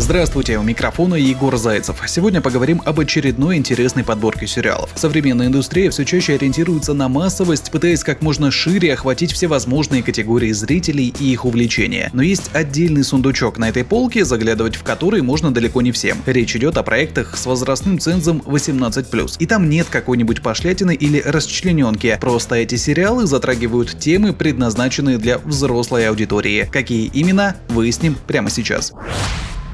Здравствуйте, 0.00 0.56
у 0.56 0.62
микрофона 0.62 1.14
Егор 1.14 1.54
Зайцев. 1.58 2.02
Сегодня 2.06 2.40
поговорим 2.40 2.80
об 2.86 2.98
очередной 3.00 3.58
интересной 3.58 4.02
подборке 4.02 4.46
сериалов. 4.46 4.88
Современная 4.94 5.48
индустрия 5.48 5.90
все 5.90 6.06
чаще 6.06 6.36
ориентируется 6.36 6.94
на 6.94 7.10
массовость, 7.10 7.70
пытаясь 7.70 8.02
как 8.02 8.22
можно 8.22 8.50
шире 8.50 8.94
охватить 8.94 9.30
все 9.30 9.46
возможные 9.46 10.02
категории 10.02 10.52
зрителей 10.52 11.12
и 11.20 11.32
их 11.32 11.44
увлечения. 11.44 12.08
Но 12.14 12.22
есть 12.22 12.50
отдельный 12.54 13.04
сундучок 13.04 13.58
на 13.58 13.68
этой 13.68 13.84
полке, 13.84 14.24
заглядывать 14.24 14.76
в 14.76 14.82
который 14.84 15.20
можно 15.20 15.52
далеко 15.52 15.82
не 15.82 15.92
всем. 15.92 16.16
Речь 16.24 16.56
идет 16.56 16.78
о 16.78 16.82
проектах 16.82 17.36
с 17.36 17.44
возрастным 17.44 17.98
цензом 17.98 18.42
18+. 18.46 19.36
И 19.38 19.46
там 19.46 19.68
нет 19.68 19.88
какой-нибудь 19.90 20.40
пошлятины 20.40 20.94
или 20.94 21.20
расчлененки. 21.20 22.16
Просто 22.18 22.54
эти 22.54 22.76
сериалы 22.76 23.26
затрагивают 23.26 23.98
темы, 23.98 24.32
предназначенные 24.32 25.18
для 25.18 25.36
взрослой 25.36 26.08
аудитории. 26.08 26.66
Какие 26.72 27.10
именно, 27.12 27.54
выясним 27.68 28.16
прямо 28.26 28.48
сейчас. 28.48 28.94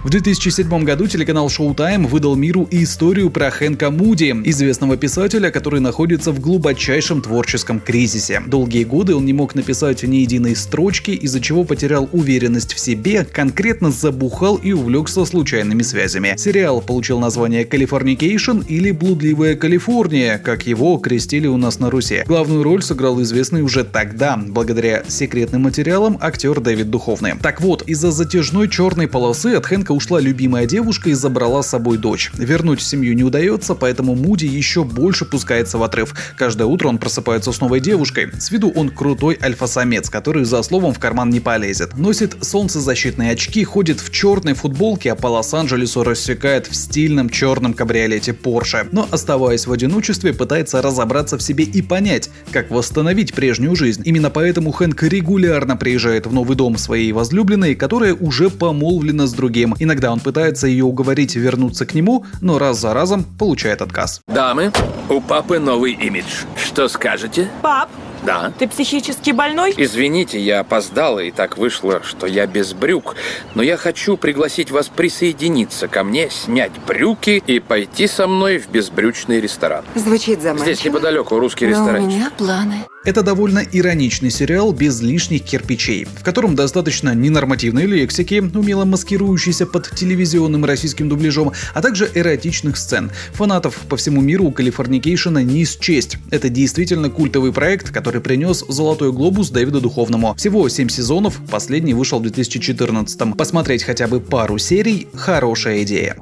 В 0.05 0.11
2007 0.11 0.85
году 0.85 1.09
телеканал 1.09 1.49
Showtime 1.49 2.07
выдал 2.07 2.37
миру 2.37 2.69
историю 2.71 3.29
про 3.29 3.51
Хэнка 3.51 3.91
Муди, 3.91 4.37
известного 4.45 4.97
писателя, 4.97 5.51
который 5.51 5.81
находится 5.81 6.31
в 6.31 6.39
глубочайшем 6.39 7.23
творческом 7.23 7.81
кризисе. 7.81 8.41
Долгие 8.47 8.85
годы 8.85 9.17
он 9.17 9.25
не 9.25 9.33
мог 9.33 9.57
написать 9.57 10.05
ни 10.05 10.17
единой 10.17 10.55
строчки, 10.55 11.11
из-за 11.11 11.41
чего 11.41 11.65
потерял 11.65 12.09
уверенность 12.13 12.75
в 12.75 12.79
себе, 12.79 13.25
конкретно 13.25 13.91
забухал 13.91 14.57
и 14.57 14.73
увлекся 14.73 15.25
случайными 15.25 15.83
связями. 15.83 16.35
Сериал 16.37 16.81
получил 16.81 17.19
название 17.19 17.65
«Californication» 17.65 18.61
или 18.69 18.93
«Блудливая 18.93 19.57
Калифорния», 19.57 20.39
как 20.39 20.67
его 20.67 20.99
окрестили 20.99 21.49
у 21.49 21.57
нас 21.57 21.81
на 21.81 21.91
Руси. 21.91 22.23
Главную 22.27 22.63
роль 22.63 22.83
сыграл 22.83 23.21
известный 23.23 23.63
уже 23.63 23.83
тогда, 23.83 24.37
благодаря 24.37 25.03
секретным 25.09 25.63
материалам, 25.63 26.17
актер 26.21 26.61
Дэвид 26.61 26.91
Духовны. 26.91 27.35
Так 27.43 27.61
вот, 27.61 27.83
из-за 27.83 28.13
затяжной 28.13 28.69
черной 28.69 29.09
полосы 29.09 29.55
от 29.55 29.67
Хэнка 29.67 29.86
ушла 29.93 30.21
любимая 30.21 30.67
девушка 30.67 31.11
и 31.11 31.15
забрала 31.15 31.63
с 31.63 31.71
собой 31.71 31.99
дочь. 31.99 32.31
Вернуть 32.35 32.81
семью 32.83 33.15
не 33.15 33.25
удается, 33.25 33.75
поэтому 33.75 34.15
Муди 34.15 34.47
еще 34.47 34.85
больше 34.85 35.25
пускается 35.25 35.79
в 35.79 35.83
отрыв. 35.83 36.15
Каждое 36.37 36.65
утро 36.65 36.89
он 36.89 36.99
просыпается 36.99 37.53
с 37.53 37.61
новой 37.61 37.81
девушкой. 37.81 38.31
С 38.39 38.51
виду 38.51 38.71
он 38.71 38.89
крутой 38.89 39.39
альфа-самец, 39.43 40.11
который 40.11 40.45
за 40.45 40.63
словом 40.63 40.95
в 40.95 40.99
карман 40.99 41.31
не 41.31 41.41
полезет. 41.41 41.97
Носит 41.97 42.37
солнцезащитные 42.43 43.33
очки, 43.33 43.63
ходит 43.65 44.01
в 44.01 44.11
черной 44.11 44.55
футболке, 44.55 45.13
а 45.13 45.15
по 45.15 45.29
Лос-Анджелесу 45.29 46.03
рассекает 46.05 46.67
в 46.67 46.75
стильном 46.75 47.31
черном 47.31 47.75
кабриолете 47.75 48.33
Porsche. 48.33 48.89
Но 48.93 49.09
оставаясь 49.11 49.67
в 49.67 49.73
одиночестве, 49.73 50.33
пытается 50.33 50.83
разобраться 50.83 51.39
в 51.39 51.43
себе 51.43 51.65
и 51.65 51.83
понять, 51.83 52.31
как 52.51 52.71
восстановить 52.71 53.35
прежнюю 53.35 53.77
жизнь. 53.77 54.03
Именно 54.05 54.31
поэтому 54.31 54.73
Хэнк 54.73 55.03
регулярно 55.03 55.77
приезжает 55.77 56.27
в 56.27 56.33
новый 56.33 56.57
дом 56.57 56.77
своей 56.79 57.13
возлюбленной, 57.13 57.75
которая 57.75 58.15
уже 58.15 58.51
помолвлена 58.51 59.27
с 59.27 59.33
другим. 59.33 59.75
Иногда 59.79 60.13
он 60.13 60.21
пытается 60.21 60.67
ее 60.67 60.85
уговорить 60.85 61.37
вернуться 61.37 61.87
к 61.87 61.95
нему, 61.95 62.25
но 62.41 62.59
раз 62.59 62.79
за 62.81 62.95
разом 62.95 63.25
получает 63.39 63.83
отказ. 63.83 64.21
Дамы, 64.27 64.73
у 65.09 65.21
папы 65.21 65.59
новый 65.59 65.93
имидж. 65.93 66.45
Что 66.57 66.89
скажете? 66.89 67.49
Пап, 67.63 67.91
Да. 68.25 68.53
ты 68.59 68.67
психически 68.67 69.31
больной? 69.31 69.75
Извините, 69.77 70.41
я 70.41 70.61
опоздала, 70.61 71.21
и 71.21 71.31
так 71.31 71.59
вышло, 71.59 72.03
что 72.03 72.27
я 72.27 72.47
без 72.47 72.73
брюк. 72.73 73.15
Но 73.55 73.63
я 73.63 73.77
хочу 73.77 74.17
пригласить 74.17 74.71
вас 74.71 74.89
присоединиться 74.89 75.89
ко 75.89 76.03
мне, 76.03 76.31
снять 76.31 76.73
брюки 76.87 77.43
и 77.47 77.61
пойти 77.61 78.07
со 78.07 78.27
мной 78.27 78.59
в 78.59 78.69
безбрючный 78.71 79.41
ресторан. 79.41 79.85
Звучит 79.95 80.43
заманчиво. 80.43 80.75
Здесь 80.75 80.85
неподалеку 80.85 81.39
русский 81.39 81.67
Но 81.67 81.85
у 81.85 81.93
меня 81.93 82.31
планы. 82.37 82.87
Это 83.07 83.23
довольно 83.23 83.61
ироничный 83.61 84.31
сериал 84.31 84.73
без 84.73 85.01
лишних 85.01 85.45
кирпичей, 85.45 86.07
в 86.07 86.25
котором 86.25 86.57
достаточно 86.57 87.15
ненормативной 87.15 87.87
лексики, 87.87 88.43
умело 88.53 88.85
маскирующейся 88.85 89.65
под 89.65 89.89
телевизионным 89.95 90.65
российским 90.65 91.09
дубляжом, 91.09 91.53
а 91.73 91.83
также 91.83 92.11
эротичных 92.13 92.77
сцен. 92.77 93.13
Фанатов 93.35 93.77
по 93.89 93.97
всему 93.97 94.21
миру 94.21 94.47
у 94.47 94.51
Калифорникейшена 94.51 95.45
не 95.45 95.65
счесть. 95.65 96.19
Это 96.33 96.49
действительно 96.49 97.09
культовый 97.09 97.53
проект, 97.53 97.93
который 97.93 98.21
принес 98.21 98.65
«Золотой 98.69 99.13
глобус» 99.13 99.51
Дэвиду 99.51 99.81
Духовному. 99.81 100.35
Всего 100.35 100.69
7 100.69 100.89
сезонов, 100.89 101.39
последний 101.49 101.95
вышел 101.95 102.19
в 102.19 102.23
2014 102.23 103.37
Посмотреть 103.37 103.85
хотя 103.85 104.09
бы 104.09 104.19
пару 104.19 104.59
серий– 104.59 105.07
хорошая 105.15 105.85
идея. 105.85 106.17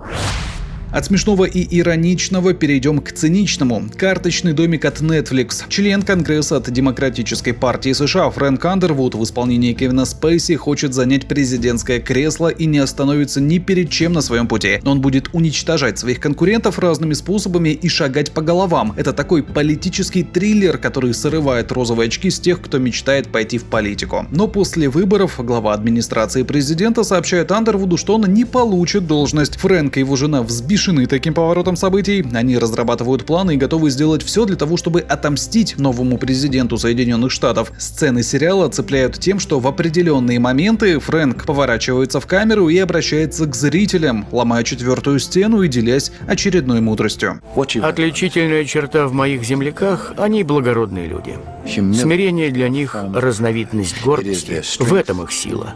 От 0.94 1.06
смешного 1.06 1.44
и 1.44 1.66
ироничного 1.80 2.54
перейдем 2.54 3.00
к 3.00 3.10
циничному. 3.10 3.82
Карточный 3.96 4.52
домик 4.52 4.84
от 4.84 5.00
Netflix. 5.00 5.64
Член 5.68 6.02
Конгресса 6.02 6.58
от 6.58 6.70
Демократической 6.70 7.50
партии 7.50 7.92
США 7.92 8.30
Фрэнк 8.30 8.64
Андервуд 8.64 9.16
в 9.16 9.24
исполнении 9.24 9.72
Кевина 9.72 10.04
Спейси 10.04 10.54
хочет 10.54 10.94
занять 10.94 11.26
президентское 11.26 11.98
кресло 11.98 12.46
и 12.46 12.66
не 12.66 12.78
остановится 12.78 13.40
ни 13.40 13.58
перед 13.58 13.90
чем 13.90 14.12
на 14.12 14.20
своем 14.20 14.46
пути. 14.46 14.78
Он 14.84 15.00
будет 15.00 15.30
уничтожать 15.32 15.98
своих 15.98 16.20
конкурентов 16.20 16.78
разными 16.78 17.14
способами 17.14 17.70
и 17.70 17.88
шагать 17.88 18.30
по 18.30 18.40
головам. 18.40 18.94
Это 18.96 19.12
такой 19.12 19.42
политический 19.42 20.22
триллер, 20.22 20.78
который 20.78 21.12
срывает 21.12 21.72
розовые 21.72 22.06
очки 22.06 22.30
с 22.30 22.38
тех, 22.38 22.62
кто 22.62 22.78
мечтает 22.78 23.32
пойти 23.32 23.58
в 23.58 23.64
политику. 23.64 24.26
Но 24.30 24.46
после 24.46 24.88
выборов 24.88 25.44
глава 25.44 25.74
администрации 25.74 26.44
президента 26.44 27.02
сообщает 27.02 27.50
Андервуду, 27.50 27.96
что 27.96 28.14
он 28.14 28.32
не 28.32 28.44
получит 28.44 29.08
должность. 29.08 29.56
Фрэнк 29.56 29.96
и 29.96 30.00
его 30.00 30.14
жена 30.14 30.44
взбешены 30.44 30.83
таким 31.08 31.34
поворотом 31.34 31.76
событий. 31.76 32.24
Они 32.34 32.58
разрабатывают 32.58 33.24
планы 33.24 33.54
и 33.54 33.56
готовы 33.56 33.90
сделать 33.90 34.22
все 34.22 34.44
для 34.44 34.56
того, 34.56 34.76
чтобы 34.76 35.00
отомстить 35.00 35.78
новому 35.78 36.18
президенту 36.18 36.76
Соединенных 36.76 37.30
Штатов. 37.30 37.72
Сцены 37.78 38.22
сериала 38.22 38.68
цепляют 38.68 39.18
тем, 39.18 39.38
что 39.38 39.60
в 39.60 39.66
определенные 39.66 40.38
моменты 40.38 40.98
Фрэнк 40.98 41.46
поворачивается 41.46 42.20
в 42.20 42.26
камеру 42.26 42.68
и 42.68 42.78
обращается 42.78 43.46
к 43.46 43.54
зрителям, 43.54 44.26
ломая 44.30 44.62
четвертую 44.64 45.18
стену 45.18 45.62
и 45.62 45.68
делясь 45.68 46.12
очередной 46.26 46.80
мудростью. 46.80 47.40
Отличительная 47.82 48.64
черта 48.64 49.06
в 49.06 49.12
моих 49.12 49.42
земляках– 49.44 50.12
они 50.18 50.42
благородные 50.42 51.06
люди. 51.06 51.38
Смирение 51.66 52.50
для 52.50 52.68
них– 52.68 52.96
разновидность 53.14 54.02
гордости. 54.02 54.62
В 54.78 54.92
этом 54.92 55.22
их 55.22 55.32
сила, 55.32 55.74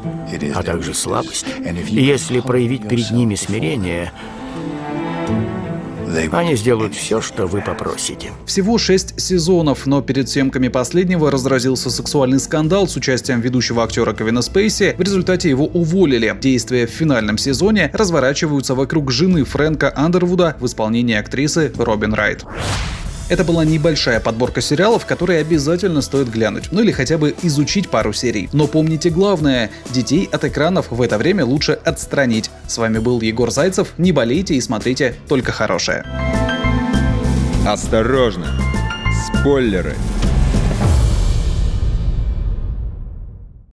а 0.55 0.63
также 0.63 0.95
слабость. 0.95 1.47
И 1.91 2.03
если 2.03 2.41
проявить 2.41 2.89
перед 2.89 3.11
ними 3.11 3.35
смирение, 3.35 4.13
они 6.33 6.57
сделают 6.57 6.95
все, 6.95 7.21
что 7.21 7.47
вы 7.47 7.61
попросите. 7.61 8.33
Всего 8.47 8.79
шесть 8.79 9.21
сезонов, 9.21 9.87
но 9.87 10.03
перед 10.03 10.29
съемками 10.29 10.69
последнего 10.69 11.31
разразился 11.31 11.91
сексуальный 11.91 12.41
скандал 12.41 12.89
с 12.89 12.97
участием 12.97 13.41
ведущего 13.41 13.85
актера 13.85 14.13
Кевина 14.13 14.43
Спейси. 14.43 14.95
В 14.97 15.03
результате 15.03 15.51
его 15.51 15.67
уволили. 15.67 16.37
Действия 16.41 16.87
в 16.87 16.91
финальном 16.91 17.39
сезоне 17.39 17.91
разворачиваются 17.93 18.75
вокруг 18.75 19.11
жены 19.11 19.45
Фрэнка 19.45 19.93
Андервуда 19.95 20.57
в 20.61 20.67
исполнении 20.67 21.15
актрисы 21.15 21.73
Робин 21.77 22.15
Райт. 22.15 22.45
Это 23.29 23.45
была 23.45 23.65
небольшая 23.65 24.21
подборка 24.21 24.63
сериалов, 24.63 25.05
которые 25.05 25.41
обязательно 25.41 26.01
стоит 26.01 26.31
глянуть, 26.31 26.73
ну 26.73 26.81
или 26.81 26.93
хотя 26.93 27.19
бы 27.19 27.35
изучить 27.43 27.91
пару 27.91 28.15
серий. 28.15 28.49
Но 28.55 28.67
помните 28.67 29.11
главное, 29.11 29.71
детей 29.91 30.29
от 30.33 30.45
экранов 30.45 30.87
в 30.91 31.03
это 31.03 31.19
время 31.19 31.45
лучше 31.45 31.73
отстранить. 31.73 32.51
С 32.67 32.79
вами 32.79 32.99
был 32.99 33.21
Егор 33.21 33.51
Зайцев, 33.51 33.93
не 33.99 34.13
болейте 34.13 34.55
и 34.55 34.61
смотрите 34.63 35.15
только 35.29 35.53
хорошее. 35.53 36.07
Осторожно! 37.67 38.47
Спойлеры! 39.27 39.95